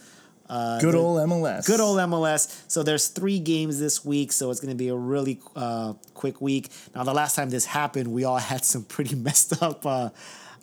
Good 0.49 0.95
old 0.95 1.19
MLS. 1.29 1.67
good 1.67 1.81
old 1.81 1.99
MLS. 1.99 2.43
So 2.69 2.83
there's 2.83 3.09
three 3.09 3.39
games 3.39 3.79
this 3.79 4.05
week, 4.05 4.33
so 4.33 4.51
it's 4.51 4.61
going 4.61 4.75
to 4.77 4.83
be 4.85 4.89
a 4.89 4.97
really 4.97 5.41
uh, 5.57 5.95
quick 6.13 6.41
week. 6.41 6.71
Now, 6.95 7.05
the 7.05 7.15
last 7.15 7.35
time 7.37 7.51
this 7.51 7.67
happened, 7.67 8.09
we 8.09 8.25
all 8.25 8.39
had 8.53 8.65
some 8.65 8.85
pretty 8.85 9.17
messed 9.17 9.63
up 9.63 9.87
uh, 9.87 10.11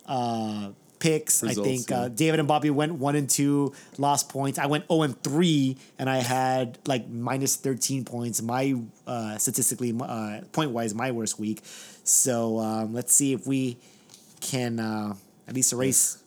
uh, 0.06 0.70
picks. 1.02 1.42
Results, 1.42 1.58
I 1.58 1.62
think 1.62 1.90
yeah. 1.90 2.00
uh, 2.00 2.08
David 2.08 2.38
and 2.38 2.48
Bobby 2.48 2.70
went 2.70 2.94
one 2.94 3.16
and 3.16 3.28
two, 3.28 3.74
lost 3.98 4.28
points. 4.28 4.58
I 4.58 4.66
went 4.66 4.86
zero 4.86 5.02
and 5.02 5.20
three, 5.22 5.76
and 5.98 6.08
I 6.08 6.18
had 6.18 6.78
like 6.86 7.08
minus 7.08 7.56
thirteen 7.56 8.04
points. 8.04 8.40
My 8.40 8.74
uh, 9.06 9.36
statistically, 9.38 9.94
uh, 10.00 10.42
point 10.52 10.70
wise, 10.70 10.94
my 10.94 11.10
worst 11.10 11.38
week. 11.38 11.60
So 12.04 12.58
um, 12.58 12.94
let's 12.94 13.12
see 13.12 13.32
if 13.32 13.46
we 13.46 13.76
can 14.40 14.78
uh, 14.78 15.14
at 15.48 15.54
least 15.54 15.72
erase 15.72 16.22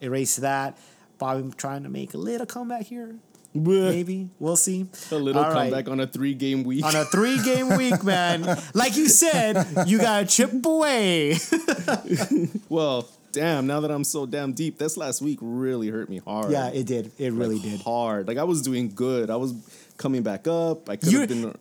erase 0.00 0.36
that. 0.36 0.78
Bobby 1.18 1.50
trying 1.56 1.82
to 1.82 1.88
make 1.88 2.14
a 2.14 2.18
little 2.18 2.46
comeback 2.46 2.86
here. 2.86 3.16
Maybe 3.54 4.30
we'll 4.38 4.56
see. 4.56 4.86
A 5.10 5.14
little 5.16 5.42
All 5.44 5.50
right. 5.50 5.70
comeback 5.70 5.88
on 5.88 6.00
a 6.00 6.06
three 6.06 6.32
game 6.34 6.64
week. 6.64 6.84
on 6.84 6.96
a 6.96 7.04
three 7.04 7.40
game 7.42 7.76
week, 7.76 8.02
man. 8.02 8.42
Like 8.72 8.96
you 8.96 9.08
said, 9.08 9.66
you 9.86 9.98
gotta 9.98 10.26
chip 10.26 10.64
away. 10.64 11.36
well, 12.70 13.06
damn, 13.32 13.66
now 13.66 13.80
that 13.80 13.90
I'm 13.90 14.04
so 14.04 14.26
damn 14.26 14.52
deep, 14.52 14.78
this 14.78 14.96
last 14.96 15.20
week 15.22 15.38
really 15.40 15.88
hurt 15.88 16.08
me 16.08 16.18
hard. 16.18 16.50
yeah, 16.52 16.68
it 16.68 16.86
did. 16.86 17.10
It 17.18 17.32
really 17.32 17.56
Like, 17.56 17.62
did. 17.70 17.80
Hard. 17.82 18.28
Like 18.28 18.38
I 18.38 18.44
was 18.44 18.62
doing 18.62 18.92
good. 18.94 19.30
I 19.30 19.36
was 19.36 19.54
coming 19.96 20.22
back 20.22 20.46
up. 20.46 20.88
I 20.88 20.96
could 20.96 21.10
You're- 21.12 21.26
have 21.26 21.28
been 21.28 21.56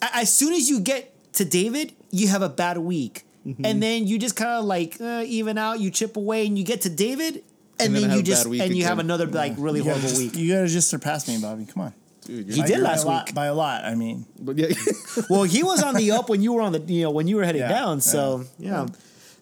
As 0.00 0.32
soon 0.32 0.52
as 0.52 0.68
you 0.68 0.80
get 0.80 1.14
to 1.34 1.44
David, 1.44 1.92
you 2.10 2.28
have 2.28 2.42
a 2.42 2.48
bad 2.48 2.78
week, 2.78 3.24
Mm-hmm. 3.46 3.66
and 3.66 3.82
then 3.82 4.06
you 4.06 4.18
just 4.20 4.36
kind 4.36 4.50
of 4.52 4.64
like 4.66 5.00
uh, 5.00 5.24
even 5.26 5.58
out. 5.58 5.80
You 5.80 5.90
chip 5.90 6.16
away, 6.16 6.46
and 6.46 6.56
you 6.56 6.62
get 6.64 6.82
to 6.82 6.88
David, 6.90 7.36
and, 7.36 7.42
And 7.80 7.96
then 7.96 8.02
then, 8.10 8.16
you 8.18 8.22
just 8.22 8.44
bad 8.44 8.50
week 8.50 8.60
and 8.62 8.76
you 8.76 8.84
have 8.84 8.98
again. 9.00 9.06
another 9.06 9.26
like 9.26 9.54
really 9.58 9.80
horrible 9.80 10.00
just, 10.02 10.16
week. 10.18 10.36
you 10.36 10.54
gotta 10.54 10.68
just 10.68 10.88
surpass 10.88 11.26
me, 11.26 11.38
Bobby. 11.42 11.64
Come 11.66 11.82
on. 11.82 11.94
dude. 12.24 12.46
He 12.48 12.58
You're, 12.58 12.66
did 12.68 12.74
By 12.76 12.82
last 12.90 13.02
a 13.02 13.06
lot, 13.08 13.26
week. 13.26 13.34
By 13.34 13.46
a 13.46 13.54
lot, 13.54 13.84
I 13.84 13.96
mean. 13.96 14.26
but 14.38 14.56
yeah. 14.58 14.68
well, 15.28 15.42
he 15.42 15.64
was 15.64 15.82
on 15.82 15.96
the 15.96 16.12
up 16.12 16.28
when 16.28 16.40
you 16.40 16.52
were 16.52 16.62
on 16.62 16.70
the 16.70 16.78
you 16.80 17.02
know 17.02 17.10
when 17.10 17.26
you 17.26 17.34
were 17.34 17.42
heading 17.44 17.62
Yeah, 17.62 17.68
down. 17.70 18.00
So 18.00 18.44
yeah. 18.60 18.86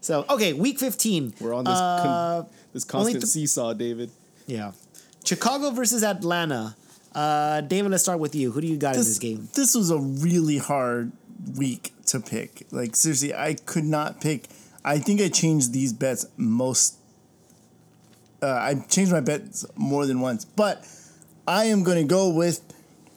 So 0.01 0.25
okay, 0.31 0.53
week 0.53 0.79
fifteen. 0.79 1.35
We're 1.41 1.55
on 1.55 1.65
this 1.65 1.75
Uh, 1.75 2.03
con- 2.03 2.47
this 2.73 2.85
constant 2.85 3.23
th- 3.23 3.31
seesaw, 3.33 3.75
David. 3.75 4.11
yeah, 4.47 4.73
Chicago 5.25 5.71
versus 5.71 6.03
Atlanta. 6.03 6.77
Uh, 7.15 7.61
David, 7.63 7.91
let's 7.91 8.05
start 8.05 8.19
with 8.21 8.35
you. 8.35 8.53
Who 8.53 8.61
do 8.61 8.67
you 8.67 8.77
got 8.77 8.95
in 8.95 9.01
this 9.01 9.19
game? 9.19 9.49
This 9.55 9.75
was 9.75 9.91
a 9.91 9.99
really 9.99 10.59
hard 10.59 11.13
week 11.57 11.93
to 12.07 12.21
pick. 12.21 12.67
Like 12.71 12.97
seriously, 12.97 13.35
I 13.35 13.55
could 13.55 13.85
not 13.85 14.21
pick. 14.21 14.47
I 14.85 14.99
think 14.99 15.21
I 15.21 15.29
changed 15.29 15.73
these 15.73 15.93
bets 15.93 16.27
most. 16.37 16.97
Uh, 18.43 18.47
I 18.47 18.75
changed 18.89 19.13
my 19.13 19.21
bets 19.21 19.67
more 19.77 20.07
than 20.07 20.21
once, 20.21 20.45
but 20.47 20.87
I 21.47 21.65
am 21.65 21.83
going 21.83 21.99
to 21.99 22.05
go 22.09 22.31
with 22.31 22.63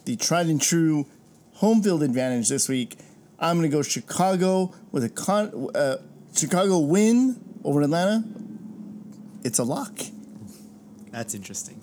the 0.04 0.18
tried 0.18 0.48
and 0.48 0.62
true 0.62 1.06
home 1.54 1.82
field 1.82 2.04
advantage 2.04 2.50
this 2.50 2.68
week. 2.68 2.98
I'm 3.40 3.58
going 3.58 3.70
to 3.70 3.76
go 3.78 3.82
Chicago 3.84 4.74
with 4.92 5.06
a 5.06 5.10
con. 5.10 5.70
Uh, 5.74 5.98
Chicago 6.36 6.80
win 6.80 7.40
over 7.64 7.82
Atlanta. 7.82 8.24
It's 9.44 9.60
a 9.60 9.64
lock. 9.64 10.00
That's 11.12 11.34
interesting. 11.36 11.80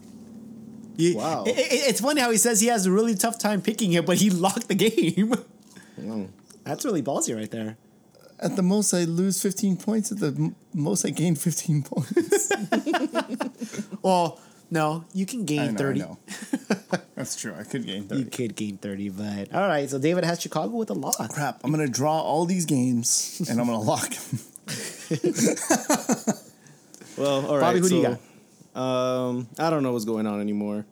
You- 0.96 1.16
Wow. 1.16 1.44
i- 1.46 1.50
i- 1.50 1.84
it's 1.88 2.00
funny 2.00 2.20
how 2.20 2.30
he 2.30 2.36
says 2.36 2.60
he 2.60 2.66
has 2.68 2.86
a 2.86 2.90
really 2.90 3.14
tough 3.14 3.38
time 3.38 3.62
picking 3.62 3.92
it, 3.92 4.04
but 4.06 4.16
he 4.18 4.30
locked 4.46 4.68
the 4.68 4.74
game. 4.74 5.34
Mm. 6.00 6.28
That's 6.64 6.84
really 6.84 7.02
ballsy 7.02 7.34
right 7.36 7.50
there. 7.50 7.76
At 8.38 8.56
the 8.56 8.62
most, 8.62 8.94
I 8.94 9.04
lose 9.04 9.40
15 9.42 9.76
points. 9.76 10.10
At 10.12 10.18
the 10.18 10.28
m- 10.28 10.56
most, 10.74 11.04
I 11.04 11.10
gain 11.10 11.34
15 11.36 11.82
points. 11.82 12.50
Well, 14.02 14.38
no, 14.70 15.04
you 15.12 15.26
can 15.26 15.42
I 15.42 15.44
gain 15.44 15.72
know, 15.74 15.78
30. 15.78 16.00
That's 17.20 17.36
true. 17.36 17.54
I 17.58 17.64
could 17.64 17.86
gain 17.86 18.04
30. 18.04 18.20
You 18.20 18.26
could 18.26 18.56
gain 18.56 18.78
30, 18.78 19.10
but 19.10 19.54
all 19.54 19.68
right. 19.68 19.88
So 19.88 19.98
David 19.98 20.24
has 20.24 20.40
Chicago 20.40 20.76
with 20.76 20.90
a 20.90 20.94
lock. 20.94 21.16
Crap. 21.32 21.60
I'm 21.62 21.70
going 21.72 21.86
to 21.86 21.92
draw 21.92 22.20
all 22.20 22.46
these 22.46 22.64
games 22.64 23.42
and 23.48 23.60
I'm 23.60 23.66
going 23.66 23.78
to 23.78 23.84
lock. 23.86 24.12
Well, 27.20 27.46
all 27.46 27.58
right. 27.58 27.60
Bobby, 27.60 27.80
who 27.80 27.88
do 27.88 27.96
you 27.96 28.18
so, 28.74 28.80
Um, 28.80 29.48
I 29.58 29.68
don't 29.68 29.82
know 29.82 29.92
what's 29.92 30.06
going 30.06 30.26
on 30.26 30.40
anymore. 30.40 30.86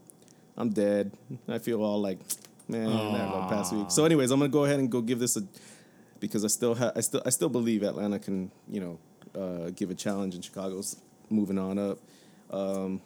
I'm 0.59 0.69
dead. 0.69 1.13
I 1.49 1.59
feel 1.59 1.83
all 1.83 2.01
like, 2.03 2.19
man, 2.69 2.87
I 2.89 3.19
had 3.41 3.49
past 3.49 3.73
week. 3.73 3.91
So, 3.91 4.05
anyways, 4.05 4.31
I'm 4.31 4.39
gonna 4.39 4.51
go 4.51 4.65
ahead 4.65 4.79
and 4.79 4.91
go 4.91 5.01
give 5.01 5.21
this 5.21 5.39
a 5.39 5.43
because 6.21 6.45
I 6.45 6.49
still 6.49 6.75
have 6.75 6.93
I 6.97 7.01
still 7.01 7.23
I 7.25 7.31
still 7.31 7.49
believe 7.49 7.83
Atlanta 7.83 8.19
can 8.19 8.51
you 8.69 8.81
know 8.81 8.99
uh, 9.41 9.71
give 9.71 9.91
a 9.91 9.95
challenge 9.95 10.35
and 10.35 10.45
Chicago's 10.45 10.97
moving 11.31 11.59
on 11.59 11.79
up, 11.79 11.99
um, 12.51 13.01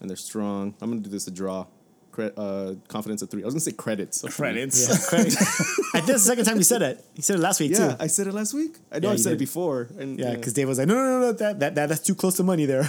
and 0.00 0.10
they're 0.10 0.16
strong. 0.16 0.74
I'm 0.80 0.90
gonna 0.90 1.02
do 1.02 1.10
this 1.10 1.28
a 1.28 1.30
draw. 1.30 1.66
Cre- 2.14 2.30
uh, 2.36 2.74
confidence 2.86 3.22
of 3.22 3.30
three. 3.30 3.42
I 3.42 3.44
was 3.46 3.54
gonna 3.54 3.60
say 3.68 3.72
credits. 3.72 4.22
of. 4.22 4.30
Credits. 4.32 4.78
Yeah, 4.88 4.96
credit. 5.10 5.32
I 5.36 5.44
think 5.98 6.06
that's 6.06 6.22
the 6.22 6.28
second 6.30 6.44
time 6.44 6.58
you 6.58 6.62
said 6.62 6.80
it. 6.82 7.04
You 7.16 7.22
said 7.24 7.36
it 7.36 7.42
last 7.42 7.58
week 7.58 7.72
Yeah, 7.72 7.88
too. 7.90 7.96
I 7.98 8.06
said 8.06 8.28
it 8.28 8.34
last 8.34 8.54
week. 8.54 8.76
I 8.92 9.00
know 9.00 9.08
Yeah, 9.08 9.10
I 9.10 9.12
you 9.14 9.18
said 9.18 9.30
did. 9.30 9.36
it 9.36 9.38
before. 9.40 9.88
And 9.98 10.16
Yeah, 10.16 10.34
because 10.36 10.52
Dave 10.52 10.68
was 10.68 10.78
like, 10.78 10.86
no, 10.86 10.94
no, 10.94 11.04
no, 11.04 11.18
no, 11.26 11.32
that, 11.32 11.58
that, 11.58 11.74
that 11.74 11.88
that's 11.88 12.02
too 12.02 12.14
close 12.14 12.36
to 12.36 12.44
money 12.44 12.66
there. 12.66 12.82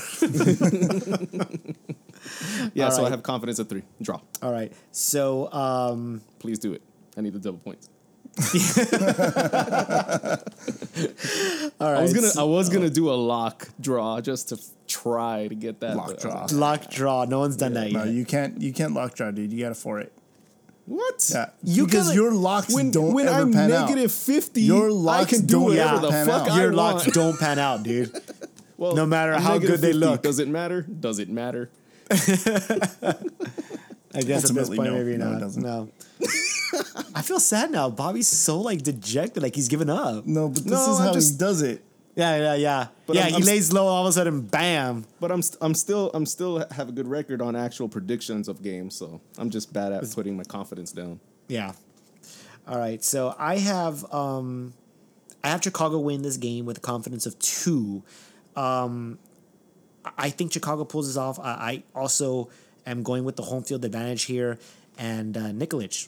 yeah. 2.73 2.85
all 2.85 2.91
So 2.91 3.01
right. 3.01 3.07
I 3.07 3.09
have 3.09 3.23
confidence 3.23 3.57
of 3.59 3.67
three. 3.67 3.83
Draw. 4.01 4.19
All 4.43 4.51
right. 4.51 4.71
So, 4.91 5.51
um, 5.51 6.21
Please 6.39 6.59
do 6.59 6.73
it. 6.73 6.81
I 7.17 7.21
need 7.21 7.33
the 7.33 7.39
double 7.39 7.59
points. 7.59 7.89
all 11.79 11.91
right. 11.91 11.99
I 11.99 12.01
was 12.01 12.13
gonna 12.13 12.31
I 12.37 12.43
was 12.43 12.69
gonna 12.69 12.89
do 12.89 13.09
a 13.09 13.15
lock 13.15 13.69
draw 13.79 14.19
just 14.21 14.49
to 14.49 14.55
f- 14.55 14.61
try 14.87 15.47
to 15.47 15.55
get 15.55 15.79
that 15.79 15.95
Lock 15.95 16.07
but 16.07 16.25
I 16.25 16.41
was 16.43 16.51
draw. 16.51 16.59
like, 16.67 16.81
lock 16.81 16.91
draw. 16.91 17.25
No 17.25 17.39
one's 17.39 17.55
done 17.57 17.73
that 17.73 17.91
No, 17.91 18.03
yet. 18.03 18.13
you 18.13 18.25
can't. 18.25 18.61
You 18.61 18.73
can't 18.73 18.93
lock 18.93 19.13
draw, 19.15 19.31
dude. 19.31 19.51
You 19.53 19.59
got 19.63 19.69
to 19.69 19.75
for 19.75 19.99
it. 19.99 20.11
what? 20.85 21.29
Yeah, 21.33 21.49
You 21.63 21.85
because 21.85 22.07
gotta- 22.07 22.15
your 22.15 22.33
locks 22.33 22.73
When 22.73 22.91
don't 22.91 23.13
when 23.13 23.27
ever 23.27 23.41
I'm 23.41 23.53
pan 23.53 23.71
out. 23.71 23.89
negative 23.89 24.11
fifty, 24.11 24.61
Your 24.63 24.87
I 24.87 24.91
locks 24.91 25.29
can 25.31 25.45
do 25.45 25.53
don't 25.53 25.63
whatever 25.63 25.89
ever 25.97 26.01
the 26.07 26.09
pan 26.11 26.25
fuck 26.25 26.41
out. 26.43 26.51
I 26.51 26.55
Your 26.61 26.73
want. 26.73 26.95
locks 26.97 27.11
don't 27.11 27.39
pan 27.39 27.59
out, 27.59 27.83
dude. 27.83 28.11
Well, 28.77 28.93
no 28.93 29.05
matter 29.05 29.33
I'm 29.33 29.41
how 29.41 29.53
negative 29.53 29.79
good 29.79 29.87
they 29.87 29.93
look. 29.93 30.21
Does 30.21 30.39
it 30.39 30.49
matter? 30.49 30.81
Does 30.81 31.19
it 31.19 31.29
matter? 31.29 31.69
I 32.11 32.17
guess 34.21 34.43
at 34.49 34.53
this 34.53 34.69
Ultimately, 34.69 34.75
point, 34.75 34.91
no. 34.91 34.97
maybe 34.97 35.15
No, 35.15 35.27
it 35.27 35.31
not. 35.31 35.39
doesn't. 35.39 35.63
No. 35.63 35.87
I 37.15 37.21
feel 37.21 37.39
sad 37.39 37.71
now. 37.71 37.89
Bobby's 37.89 38.27
so 38.27 38.59
like 38.59 38.81
dejected, 38.83 39.41
like 39.41 39.55
he's 39.55 39.69
given 39.69 39.89
up. 39.89 40.25
No, 40.25 40.49
but 40.49 40.63
this 40.63 40.65
No, 40.65 40.91
is 40.93 40.99
I'm 40.99 41.07
how 41.07 41.13
just- 41.13 41.31
he 41.33 41.37
does 41.37 41.61
it. 41.61 41.81
Yeah, 42.15 42.37
yeah, 42.37 42.53
yeah. 42.55 42.87
But 43.07 43.15
yeah, 43.17 43.21
I'm- 43.23 43.29
he 43.31 43.35
I'm 43.37 43.41
s- 43.41 43.47
lays 43.47 43.73
low, 43.73 43.87
all 43.87 44.05
of 44.05 44.09
a 44.09 44.13
sudden, 44.13 44.41
bam. 44.41 45.05
But 45.19 45.31
I'm 45.31 45.41
st- 45.41 45.57
I'm 45.61 45.73
still 45.73 46.11
I'm 46.13 46.25
still 46.25 46.65
have 46.71 46.87
a 46.89 46.91
good 46.91 47.07
record 47.07 47.41
on 47.41 47.55
actual 47.55 47.89
predictions 47.89 48.47
of 48.47 48.61
games, 48.61 48.95
so 48.95 49.19
I'm 49.37 49.49
just 49.49 49.73
bad 49.73 49.91
at 49.91 50.09
putting 50.11 50.37
my 50.37 50.43
confidence 50.43 50.91
down. 50.93 51.19
Yeah. 51.49 51.73
All 52.67 52.77
right. 52.77 53.03
So 53.03 53.35
I 53.37 53.57
have 53.57 54.11
um 54.13 54.73
I 55.43 55.49
have 55.49 55.61
Chicago 55.63 55.99
win 55.99 56.21
this 56.21 56.37
game 56.37 56.65
with 56.65 56.77
a 56.77 56.81
confidence 56.81 57.25
of 57.25 57.37
two. 57.39 58.03
Um 58.55 59.19
I- 60.05 60.11
I 60.17 60.29
think 60.29 60.53
Chicago 60.53 60.85
pulls 60.85 61.07
this 61.07 61.17
off. 61.17 61.37
I, 61.39 61.43
I 61.43 61.83
also 61.99 62.49
am 62.85 63.03
going 63.03 63.23
with 63.25 63.35
the 63.35 63.43
home 63.43 63.63
field 63.63 63.83
advantage 63.85 64.23
here. 64.23 64.57
And 64.97 65.35
uh, 65.35 65.49
Nikolic, 65.51 66.07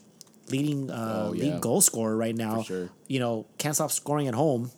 leading 0.49 0.89
uh, 0.91 1.27
Oh, 1.29 1.33
yeah. 1.33 1.43
lead 1.53 1.61
goal 1.61 1.81
scorer 1.81 2.15
right 2.15 2.35
now. 2.35 2.63
sure. 2.63 2.89
You 3.07 3.19
know, 3.19 3.45
can't 3.57 3.75
stop 3.75 3.91
scoring 3.91 4.27
at 4.27 4.33
home. 4.35 4.71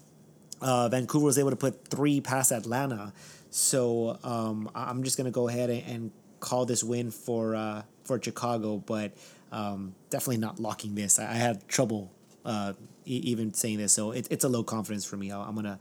Uh, 0.62 0.90
Vancouver 0.90 1.26
was 1.26 1.38
able 1.38 1.52
to 1.52 1.56
put 1.56 1.88
three 1.88 2.20
past 2.22 2.52
Atlanta. 2.52 3.14
So 3.50 4.18
um, 4.24 4.70
I'm 4.76 5.04
just 5.04 5.18
gonna 5.18 5.32
go 5.32 5.48
ahead 5.48 5.70
and, 5.70 5.84
and 5.88 6.12
call 6.40 6.66
this 6.66 6.84
win 6.84 7.12
for 7.12 7.56
uh, 7.56 7.84
for 8.04 8.22
Chicago, 8.22 8.78
but 8.78 9.14
um, 9.52 9.96
definitely 10.10 10.38
not 10.38 10.60
locking 10.60 10.96
this. 10.96 11.18
I, 11.18 11.32
I 11.32 11.34
had 11.34 11.68
trouble 11.68 12.12
uh, 12.46 12.74
e- 13.06 13.22
even 13.26 13.54
saying 13.54 13.78
this, 13.78 13.94
so 13.94 14.12
it, 14.12 14.28
it's 14.30 14.44
a 14.44 14.50
low 14.50 14.64
confidence 14.64 15.06
for 15.06 15.18
me. 15.18 15.32
i 15.32 15.42
I'm 15.42 15.56
gonna 15.56 15.80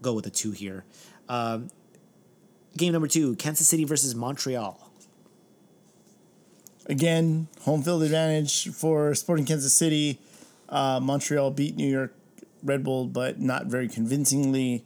go 0.00 0.14
with 0.14 0.26
a 0.26 0.30
two 0.30 0.52
here. 0.52 0.84
Um, 1.28 1.68
game 2.76 2.92
number 2.92 3.08
two: 3.08 3.36
Kansas 3.36 3.68
City 3.68 3.84
versus 3.84 4.14
Montreal. 4.14 4.85
Again, 6.88 7.48
home 7.62 7.82
field 7.82 8.02
advantage 8.04 8.68
for 8.72 9.14
Sporting 9.14 9.44
Kansas 9.44 9.74
City. 9.74 10.20
Uh, 10.68 11.00
Montreal 11.02 11.50
beat 11.50 11.76
New 11.76 11.90
York 11.90 12.14
Red 12.62 12.84
Bull, 12.84 13.06
but 13.06 13.40
not 13.40 13.66
very 13.66 13.88
convincingly. 13.88 14.84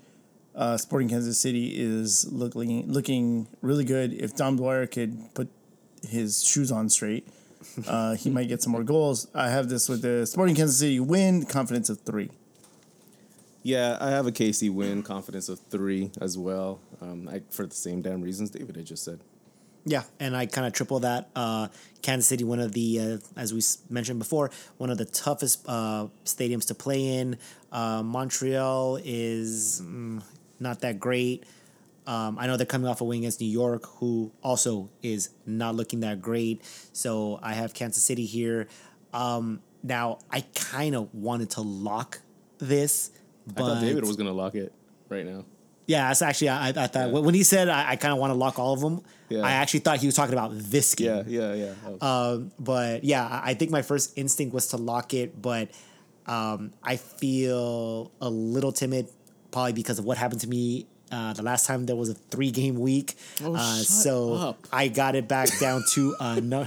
Uh, 0.54 0.76
Sporting 0.76 1.08
Kansas 1.08 1.38
City 1.38 1.74
is 1.76 2.30
looking 2.32 2.90
looking 2.90 3.48
really 3.60 3.84
good. 3.84 4.14
If 4.14 4.34
Dom 4.34 4.56
Dwyer 4.56 4.86
could 4.86 5.34
put 5.34 5.48
his 6.06 6.42
shoes 6.42 6.72
on 6.72 6.88
straight, 6.88 7.28
uh, 7.86 8.14
he 8.14 8.30
might 8.30 8.48
get 8.48 8.62
some 8.62 8.72
more 8.72 8.82
goals. 8.82 9.28
I 9.34 9.50
have 9.50 9.68
this 9.68 9.88
with 9.88 10.02
the 10.02 10.26
Sporting 10.26 10.54
Kansas 10.54 10.78
City 10.78 11.00
win, 11.00 11.44
confidence 11.44 11.90
of 11.90 12.00
three. 12.00 12.30
Yeah, 13.62 13.98
I 14.00 14.08
have 14.08 14.26
a 14.26 14.32
KC 14.32 14.72
win, 14.72 15.02
confidence 15.02 15.50
of 15.50 15.60
three 15.60 16.10
as 16.18 16.38
well. 16.38 16.80
Um, 17.02 17.28
I, 17.28 17.42
for 17.50 17.66
the 17.66 17.74
same 17.74 18.00
damn 18.00 18.22
reasons 18.22 18.50
David 18.50 18.76
had 18.76 18.86
just 18.86 19.04
said. 19.04 19.20
Yeah, 19.84 20.02
and 20.18 20.36
I 20.36 20.46
kind 20.46 20.66
of 20.66 20.72
triple 20.72 21.00
that. 21.00 21.30
Uh, 21.34 21.68
Kansas 22.02 22.26
City, 22.26 22.44
one 22.44 22.60
of 22.60 22.72
the, 22.72 23.00
uh, 23.00 23.18
as 23.36 23.52
we 23.52 23.62
mentioned 23.92 24.18
before, 24.18 24.50
one 24.78 24.90
of 24.90 24.98
the 24.98 25.04
toughest 25.04 25.64
uh, 25.66 26.08
stadiums 26.24 26.66
to 26.68 26.74
play 26.74 27.18
in. 27.18 27.38
Uh, 27.72 28.02
Montreal 28.02 28.98
is 29.04 29.82
mm, 29.84 30.22
not 30.58 30.80
that 30.80 30.98
great. 30.98 31.44
Um, 32.06 32.38
I 32.38 32.46
know 32.46 32.56
they're 32.56 32.66
coming 32.66 32.88
off 32.88 33.00
a 33.00 33.04
win 33.04 33.20
against 33.20 33.40
New 33.40 33.46
York, 33.46 33.86
who 33.98 34.32
also 34.42 34.90
is 35.02 35.30
not 35.46 35.74
looking 35.74 36.00
that 36.00 36.20
great. 36.20 36.62
So 36.92 37.38
I 37.42 37.52
have 37.52 37.74
Kansas 37.74 38.02
City 38.02 38.26
here. 38.26 38.68
Um, 39.12 39.60
now 39.82 40.18
I 40.30 40.42
kind 40.54 40.94
of 40.94 41.14
wanted 41.14 41.50
to 41.50 41.60
lock 41.62 42.20
this, 42.58 43.10
but 43.46 43.64
I 43.64 43.66
thought 43.66 43.80
David 43.80 44.04
was 44.04 44.16
gonna 44.16 44.32
lock 44.32 44.54
it 44.54 44.72
right 45.08 45.24
now. 45.24 45.44
Yeah, 45.90 46.06
that's 46.06 46.22
actually 46.22 46.50
I, 46.50 46.68
I 46.68 46.86
thought 46.86 47.10
when 47.10 47.34
he 47.34 47.42
said 47.42 47.68
I, 47.68 47.90
I 47.90 47.96
kind 47.96 48.12
of 48.12 48.18
want 48.18 48.30
to 48.30 48.36
lock 48.38 48.60
all 48.60 48.72
of 48.72 48.80
them. 48.80 49.02
Yeah. 49.28 49.40
I 49.40 49.52
actually 49.52 49.80
thought 49.80 49.98
he 49.98 50.06
was 50.06 50.14
talking 50.14 50.34
about 50.34 50.52
this 50.54 50.94
game. 50.94 51.24
Yeah, 51.26 51.52
yeah, 51.52 51.54
yeah. 51.54 51.96
Oh. 52.00 52.34
Um, 52.34 52.52
but 52.60 53.02
yeah, 53.02 53.40
I 53.42 53.54
think 53.54 53.72
my 53.72 53.82
first 53.82 54.16
instinct 54.16 54.54
was 54.54 54.68
to 54.68 54.76
lock 54.76 55.14
it, 55.14 55.42
but 55.42 55.70
um, 56.26 56.72
I 56.82 56.96
feel 56.96 58.12
a 58.20 58.30
little 58.30 58.70
timid, 58.70 59.08
probably 59.50 59.72
because 59.72 59.98
of 59.98 60.04
what 60.04 60.16
happened 60.16 60.42
to 60.42 60.48
me 60.48 60.86
uh, 61.10 61.32
the 61.32 61.42
last 61.42 61.66
time 61.66 61.86
there 61.86 61.96
was 61.96 62.08
a 62.08 62.14
three 62.14 62.52
game 62.52 62.76
week. 62.76 63.16
Oh, 63.42 63.56
uh, 63.56 63.74
so 63.78 64.34
up. 64.34 64.68
I 64.72 64.86
got 64.86 65.16
it 65.16 65.26
back 65.26 65.48
down 65.58 65.82
to 65.94 66.14
uh, 66.20 66.40
no. 66.42 66.66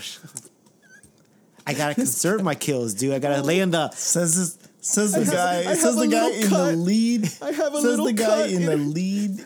I 1.65 1.73
gotta 1.73 1.95
conserve 1.95 2.43
my 2.43 2.55
kills, 2.55 2.93
dude. 2.93 3.13
I 3.13 3.19
gotta 3.19 3.41
lay 3.41 3.61
in 3.61 3.71
the. 3.71 3.89
Says 3.91 4.57
says 4.83 5.13
the 5.13 5.25
guy. 5.25 5.63
Have 5.63 5.77
says 5.77 5.95
the 5.95 6.07
guy 6.07 6.29
in 6.31 6.47
cut. 6.47 6.71
the 6.71 6.75
lead. 6.77 7.29
I 7.41 7.51
have 7.51 7.73
a 7.73 7.77
says 7.81 7.83
little 7.83 8.05
the 8.05 8.13
guy 8.13 8.45
in 8.47 8.61
in 8.61 8.65
the 8.65 8.77
lead, 8.77 9.45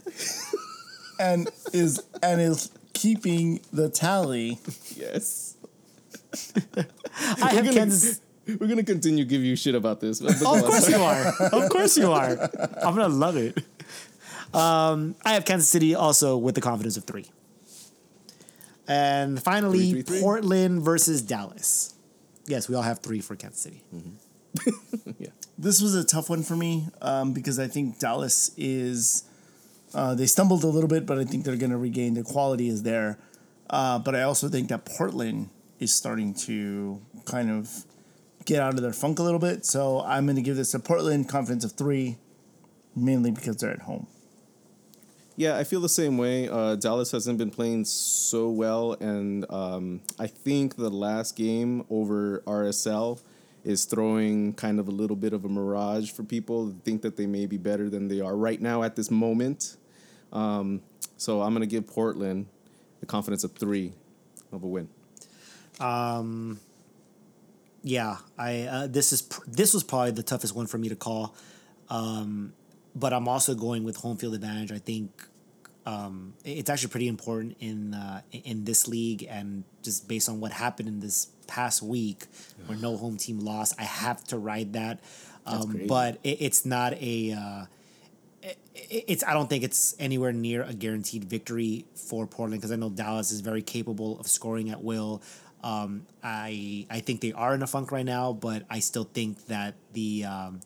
and 1.19 1.49
is 1.73 2.03
and 2.21 2.41
is 2.41 2.71
keeping 2.93 3.61
the 3.71 3.89
tally. 3.89 4.59
yes. 4.95 5.55
I 7.41 7.53
have 7.53 7.65
Kansas. 7.73 8.19
We're 8.47 8.67
gonna 8.67 8.83
continue 8.83 9.23
to 9.25 9.29
give 9.29 9.43
you 9.43 9.55
shit 9.55 9.75
about 9.75 9.99
this. 9.99 10.19
but- 10.21 10.35
but 10.39 10.47
Oh, 10.47 10.57
of 10.57 10.63
course 10.65 10.89
you 10.89 10.97
are. 10.97 11.33
Of 11.51 11.69
course 11.69 11.97
you 11.97 12.11
are. 12.11 12.31
I'm 12.83 12.95
gonna 12.95 13.09
love 13.09 13.35
it. 13.37 13.57
Um, 14.53 15.15
I 15.25 15.33
have 15.33 15.43
Kansas 15.43 15.67
City 15.67 15.95
also 15.95 16.37
with 16.37 16.55
the 16.55 16.61
confidence 16.61 16.95
of 16.97 17.03
three. 17.03 17.25
And 18.87 19.41
finally, 19.43 19.79
Three, 19.91 19.91
three, 19.91 20.01
three. 20.03 20.19
Portland 20.21 20.81
versus 20.81 21.21
Dallas. 21.21 21.93
Yes, 22.45 22.69
we 22.69 22.75
all 22.75 22.83
have 22.83 22.99
three 22.99 23.19
for 23.19 23.35
Kansas 23.35 23.59
City. 23.59 23.83
yeah. 25.19 25.29
This 25.57 25.81
was 25.81 25.95
a 25.95 26.03
tough 26.03 26.29
one 26.29 26.43
for 26.43 26.55
me 26.55 26.87
um, 27.01 27.33
because 27.33 27.59
I 27.59 27.67
think 27.67 27.99
Dallas 27.99 28.51
is. 28.57 29.23
Uh, 29.93 30.13
they 30.13 30.25
stumbled 30.25 30.63
a 30.63 30.67
little 30.67 30.89
bit, 30.89 31.05
but 31.05 31.17
I 31.17 31.23
think 31.23 31.45
they're 31.45 31.55
going 31.55 31.71
to 31.71 31.77
regain. 31.77 32.13
The 32.13 32.23
quality 32.23 32.67
is 32.67 32.83
there, 32.83 33.17
uh, 33.69 33.97
but 33.99 34.15
I 34.15 34.23
also 34.23 34.49
think 34.49 34.67
that 34.69 34.85
Portland 34.85 35.49
is 35.79 35.95
starting 35.95 36.33
to 36.33 37.01
kind 37.25 37.49
of 37.49 37.85
get 38.45 38.61
out 38.61 38.73
of 38.73 38.81
their 38.81 38.93
funk 38.93 39.19
a 39.19 39.23
little 39.23 39.39
bit. 39.39 39.65
So 39.65 40.01
I'm 40.01 40.25
going 40.25 40.35
to 40.35 40.41
give 40.41 40.57
this 40.57 40.73
a 40.73 40.79
Portland 40.79 41.29
confidence 41.29 41.63
of 41.63 41.73
three, 41.73 42.17
mainly 42.95 43.31
because 43.31 43.57
they're 43.57 43.71
at 43.71 43.83
home. 43.83 44.07
Yeah, 45.35 45.55
I 45.55 45.65
feel 45.65 45.81
the 45.81 45.89
same 45.89 46.17
way. 46.17 46.49
Uh, 46.49 46.75
Dallas 46.75 47.11
hasn't 47.11 47.37
been 47.37 47.51
playing 47.51 47.85
so 47.85 48.49
well, 48.49 48.93
and 48.93 49.45
um, 49.51 50.01
I 50.17 50.25
think 50.25 50.77
the 50.77 50.89
last 50.89 51.35
game 51.35 51.85
over 51.91 52.39
RSL 52.47 53.21
is 53.67 53.85
throwing 53.85 54.53
kind 54.53 54.79
of 54.79 54.87
a 54.87 54.91
little 54.91 55.15
bit 55.15 55.33
of 55.33 55.43
a 55.45 55.49
mirage 55.49 56.11
for 56.11 56.23
people 56.23 56.71
to 56.71 56.75
think 56.85 57.01
that 57.01 57.17
they 57.17 57.27
may 57.27 57.45
be 57.45 57.57
better 57.57 57.89
than 57.89 58.07
they 58.07 58.21
are 58.21 58.35
right 58.35 58.61
now 58.61 58.83
at 58.83 58.95
this 58.95 59.11
moment. 59.11 59.77
Um, 60.31 60.81
so 61.17 61.41
I'm 61.41 61.53
going 61.53 61.67
to 61.69 61.75
give 61.75 61.85
Portland 61.85 62.47
the 63.01 63.05
confidence 63.05 63.43
of 63.43 63.51
three 63.51 63.91
of 64.51 64.63
a 64.63 64.67
win. 64.67 64.87
Um, 65.79 66.59
Yeah, 67.83 68.17
I 68.37 68.63
uh, 68.63 68.87
this 68.87 69.13
is 69.13 69.21
pr- 69.21 69.45
this 69.47 69.73
was 69.73 69.83
probably 69.83 70.11
the 70.11 70.23
toughest 70.23 70.55
one 70.55 70.67
for 70.67 70.77
me 70.77 70.89
to 70.89 70.95
call, 70.95 71.35
um, 71.89 72.53
but 72.95 73.13
I'm 73.13 73.27
also 73.27 73.55
going 73.55 73.83
with 73.85 73.97
home 73.97 74.17
field 74.17 74.33
advantage. 74.33 74.71
I 74.71 74.79
think 74.79 75.09
um, 75.87 76.33
it's 76.43 76.69
actually 76.69 76.89
pretty 76.95 77.07
important 77.07 77.55
in 77.59 77.93
uh, 77.93 78.21
in 78.31 78.65
this 78.65 78.87
league, 78.87 79.23
and 79.29 79.63
just 79.87 80.07
based 80.07 80.27
on 80.29 80.39
what 80.41 80.51
happened 80.51 80.87
in 80.89 80.99
this 80.99 81.27
past 81.47 81.81
week, 81.81 82.25
where 82.67 82.77
no 82.77 82.97
home 82.97 83.15
team 83.17 83.39
lost, 83.39 83.73
I 83.79 83.83
have 83.85 84.19
to 84.31 84.37
ride 84.37 84.73
that. 84.73 84.99
Um, 85.45 85.71
but 85.87 86.11
it, 86.23 86.37
it's 86.41 86.65
not 86.65 86.91
a. 86.99 87.31
Uh, 87.31 87.65
it- 88.43 88.57
it's 89.07 89.23
I 89.23 89.33
don't 89.33 89.49
think 89.49 89.63
it's 89.63 89.95
anywhere 89.99 90.31
near 90.31 90.61
a 90.63 90.73
guaranteed 90.73 91.23
victory 91.23 91.85
for 91.95 92.27
Portland 92.27 92.61
because 92.61 92.71
I 92.71 92.75
know 92.75 92.89
Dallas 92.89 93.31
is 93.31 93.41
very 93.41 93.61
capable 93.63 94.19
of 94.19 94.27
scoring 94.27 94.69
at 94.69 94.83
will. 94.83 95.21
Um, 95.63 96.05
I 96.23 96.85
I 96.89 96.99
think 96.99 97.21
they 97.21 97.33
are 97.33 97.55
in 97.55 97.63
a 97.63 97.67
funk 97.67 97.91
right 97.91 98.05
now, 98.05 98.33
but 98.33 98.63
I 98.69 98.79
still 98.79 99.05
think 99.05 99.47
that 99.47 99.73
the 99.93 100.25
um, 100.25 100.59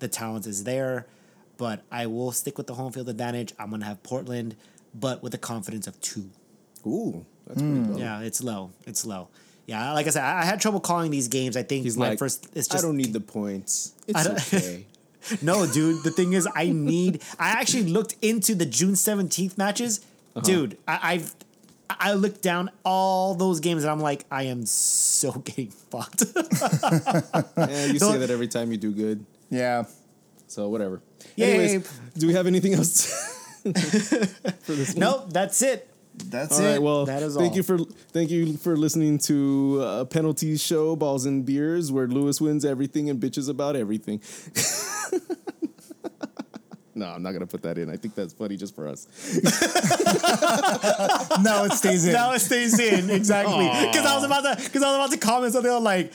the 0.00 0.08
talent 0.08 0.46
is 0.46 0.64
there. 0.64 1.06
But 1.56 1.82
I 1.90 2.06
will 2.06 2.32
stick 2.32 2.58
with 2.58 2.66
the 2.66 2.74
home 2.74 2.92
field 2.92 3.08
advantage. 3.08 3.52
I'm 3.58 3.70
gonna 3.70 3.84
have 3.84 4.02
Portland, 4.02 4.56
but 4.94 5.22
with 5.22 5.34
a 5.34 5.38
confidence 5.38 5.86
of 5.86 6.00
two. 6.00 6.30
Ooh, 6.86 7.24
that's 7.46 7.60
pretty 7.62 7.78
low. 7.80 7.98
Yeah, 7.98 8.20
it's 8.20 8.42
low. 8.42 8.70
It's 8.86 9.04
low. 9.06 9.28
Yeah, 9.66 9.92
like 9.92 10.06
I 10.06 10.10
said, 10.10 10.22
I 10.24 10.40
I 10.42 10.44
had 10.44 10.60
trouble 10.60 10.80
calling 10.80 11.10
these 11.10 11.28
games. 11.28 11.56
I 11.56 11.62
think 11.62 11.84
He's 11.84 11.96
my 11.96 12.10
like, 12.10 12.18
first. 12.18 12.48
It's 12.54 12.74
I 12.74 12.80
don't 12.80 12.96
need 12.96 13.12
the 13.12 13.20
points. 13.20 13.92
I 14.14 14.20
It's 14.20 14.24
don't- 14.24 14.54
okay. 14.54 14.86
no, 15.42 15.64
dude. 15.66 16.02
The 16.02 16.10
thing 16.10 16.34
is, 16.34 16.46
I 16.54 16.68
need. 16.70 17.22
I 17.38 17.50
actually 17.50 17.84
looked 17.84 18.16
into 18.20 18.54
the 18.54 18.66
June 18.66 18.96
seventeenth 18.96 19.56
matches, 19.56 20.00
Uh-huh. 20.36 20.44
dude. 20.44 20.76
I, 20.86 20.98
I've 21.14 21.34
I 21.88 22.12
looked 22.14 22.42
down 22.42 22.70
all 22.84 23.34
those 23.34 23.60
games 23.60 23.84
and 23.84 23.90
I'm 23.90 24.00
like, 24.00 24.24
I 24.30 24.44
am 24.44 24.66
so 24.66 25.30
getting 25.44 25.68
fucked. 25.70 26.24
yeah, 27.56 27.86
you 27.86 27.98
say 27.98 28.18
that 28.18 28.28
every 28.30 28.48
time 28.48 28.70
you 28.72 28.76
do 28.76 28.92
good. 28.92 29.24
Yeah. 29.50 29.84
So 30.46 30.68
whatever. 30.68 31.00
Yay. 31.36 31.54
Anyways, 31.54 32.00
do 32.18 32.26
we 32.26 32.32
have 32.34 32.46
anything 32.46 32.74
else 32.74 33.06
for 33.62 33.68
this 34.72 34.94
one? 34.94 35.00
nope, 35.00 35.32
that's 35.32 35.60
it. 35.62 35.88
That's 36.26 36.58
All 36.60 36.64
it. 36.64 36.70
right. 36.72 36.82
Well, 36.82 37.06
That 37.06 37.22
is 37.24 37.34
thank 37.36 37.50
all. 37.52 37.56
you 37.56 37.62
for 37.64 37.78
thank 38.12 38.30
you 38.30 38.56
for 38.56 38.76
listening 38.76 39.18
to 39.18 39.80
uh, 39.82 40.04
Penalties 40.04 40.62
Show 40.62 40.94
Balls 40.94 41.26
and 41.26 41.44
Beers, 41.44 41.90
where 41.90 42.06
Lewis 42.06 42.40
wins 42.40 42.64
everything 42.64 43.10
and 43.10 43.20
bitches 43.20 43.48
about 43.48 43.74
everything. 43.74 44.20
no, 46.94 47.06
I'm 47.06 47.22
not 47.22 47.32
gonna 47.32 47.46
put 47.46 47.62
that 47.62 47.78
in. 47.78 47.90
I 47.90 47.96
think 47.96 48.14
that's 48.14 48.32
funny 48.32 48.56
just 48.56 48.74
for 48.74 48.88
us. 48.88 49.06
now 51.42 51.64
it 51.64 51.72
stays 51.72 52.06
in. 52.06 52.12
Now 52.12 52.32
it 52.32 52.40
stays 52.40 52.78
in 52.78 53.10
exactly 53.10 53.68
because 53.86 54.06
I 54.06 54.14
was 54.14 54.24
about 54.24 54.42
to 54.42 54.62
because 54.64 54.82
I 54.82 54.86
was 54.88 54.96
about 54.96 55.10
to 55.12 55.18
comment 55.18 55.52
something 55.52 55.70
on 55.72 55.84
like, 55.84 56.12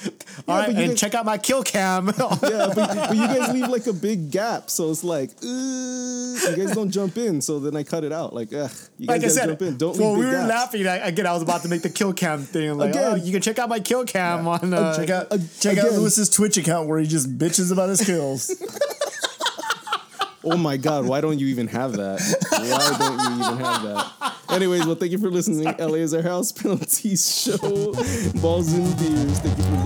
all 0.47 0.57
right, 0.57 0.67
but 0.67 0.75
you 0.75 0.77
and 0.77 0.77
didn't- 0.77 0.97
check 0.97 1.15
out 1.15 1.25
my 1.25 1.37
kill 1.37 1.63
cam. 1.63 2.11
Yeah, 2.49 2.71
but, 2.73 2.75
but 2.75 3.15
you 3.15 3.27
guys 3.27 3.53
leave 3.53 3.67
like 3.69 3.85
a 3.87 3.93
big 3.93 4.31
gap, 4.31 4.69
so 4.69 4.89
it's 4.91 5.03
like, 5.03 5.29
uh, 5.43 5.45
you 5.45 6.55
guys 6.55 6.73
don't 6.73 6.89
jump 6.89 7.17
in. 7.17 7.41
So 7.41 7.59
then 7.59 7.75
I 7.75 7.83
cut 7.83 8.03
it 8.03 8.11
out. 8.11 8.33
Like, 8.33 8.53
ugh, 8.53 8.69
you 8.97 9.07
guys 9.07 9.09
like 9.09 9.09
I 9.09 9.17
gotta 9.19 9.29
said, 9.29 9.45
jump 9.47 9.61
in. 9.61 9.77
Don't 9.77 9.97
well, 9.97 10.11
leave 10.13 10.19
we 10.19 10.25
big 10.25 10.33
were 10.33 10.39
gaps. 10.39 10.49
laughing. 10.49 10.87
I, 10.87 10.95
again, 11.07 11.27
I 11.27 11.33
was 11.33 11.43
about 11.43 11.61
to 11.63 11.69
make 11.69 11.81
the 11.81 11.89
kill 11.89 12.13
cam 12.13 12.41
thing. 12.43 12.77
Like, 12.77 12.91
Again. 12.91 13.03
oh, 13.05 13.15
you 13.15 13.31
can 13.31 13.41
check 13.41 13.59
out 13.59 13.69
my 13.69 13.79
kill 13.79 14.05
cam 14.05 14.47
on. 14.47 14.73
Uh, 14.73 14.95
check 14.95 15.09
out 15.09 15.29
check 15.59 15.77
out 15.77 15.87
again. 15.87 15.99
Lewis's 15.99 16.29
Twitch 16.29 16.57
account 16.57 16.87
where 16.87 16.99
he 16.99 17.07
just 17.07 17.37
bitches 17.37 17.71
about 17.71 17.89
his 17.89 18.01
kills. 18.05 18.49
Oh 20.43 20.55
my 20.57 20.77
God, 20.77 21.05
why 21.05 21.19
don't 21.21 21.37
you 21.39 21.47
even 21.47 21.67
have 21.67 21.93
that? 21.93 22.19
Why 22.51 22.97
don't 22.97 23.19
you 23.19 23.43
even 23.45 23.57
have 23.65 23.83
that? 23.83 24.33
Anyways, 24.49 24.85
well, 24.85 24.95
thank 24.95 25.11
you 25.11 25.17
for 25.17 25.29
listening. 25.29 25.65
LA 25.77 25.95
is 25.95 26.13
our 26.13 26.21
house 26.21 26.51
penalties 26.51 27.41
show. 27.43 27.57
Balls 28.41 28.71
and 28.73 28.97
beers. 28.97 29.39
Thank 29.39 29.57
you 29.57 29.63
for. 29.63 29.78